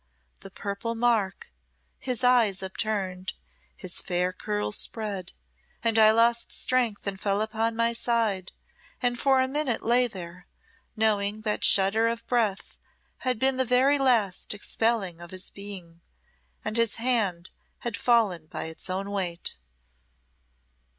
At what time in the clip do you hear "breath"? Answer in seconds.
12.25-12.79